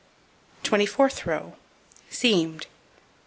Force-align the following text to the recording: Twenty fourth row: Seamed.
Twenty 0.63 0.87
fourth 0.87 1.27
row: 1.27 1.53
Seamed. 2.09 2.65